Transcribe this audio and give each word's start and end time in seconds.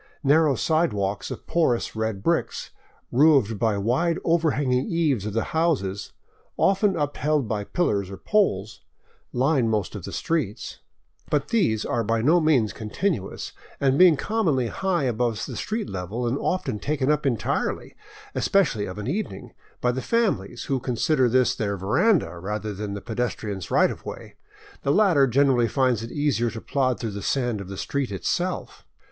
Narrow 0.23 0.55
sidewalks 0.55 1.29
of 1.29 1.45
porous 1.45 1.95
red 1.95 2.23
bricks, 2.23 2.71
roofed 3.11 3.59
by 3.59 3.73
the 3.73 3.81
wide 3.81 4.17
overhanging 4.23 4.89
eaves 4.89 5.27
of 5.27 5.33
the 5.33 5.43
houses, 5.53 6.11
often 6.57 6.95
upheld 6.95 7.47
by 7.47 7.63
pillars 7.63 8.09
or 8.09 8.17
poles, 8.17 8.81
line 9.31 9.69
most 9.69 9.93
of 9.93 10.03
the 10.03 10.11
streets. 10.11 10.79
But 11.29 11.49
these 11.49 11.85
are 11.85 12.03
by 12.03 12.23
no 12.23 12.39
means 12.41 12.73
continu 12.73 13.19
543 13.29 13.29
VAGABONDING 13.29 13.29
DOWN 13.29 13.29
THE 13.29 13.33
ANDES 13.35 13.41
ous, 13.43 13.75
and 13.79 13.99
being 13.99 14.17
commonly 14.17 14.67
high 14.69 15.03
above 15.03 15.45
the 15.45 15.55
street 15.55 15.87
level 15.87 16.25
and 16.25 16.39
often 16.39 16.79
taken 16.79 17.11
up 17.11 17.27
entirely, 17.27 17.95
especially 18.33 18.87
of 18.87 18.97
an 18.97 19.05
evening, 19.05 19.53
by 19.81 19.91
the 19.91 20.01
families, 20.01 20.63
who 20.63 20.79
consider 20.79 21.29
this 21.29 21.53
their 21.53 21.77
veranda 21.77 22.39
rather 22.39 22.73
than 22.73 22.95
the 22.95 23.01
pedestrian's 23.01 23.69
right 23.69 23.91
of 23.91 24.03
way, 24.03 24.33
the 24.81 24.91
latter 24.91 25.27
generally 25.27 25.67
finds 25.67 26.01
it 26.01 26.11
easier 26.11 26.49
to 26.49 26.59
plod 26.59 26.99
through 26.99 27.11
the 27.11 27.21
sand 27.21 27.61
of 27.61 27.67
the 27.67 27.77
street 27.77 28.11
itself. 28.11 28.83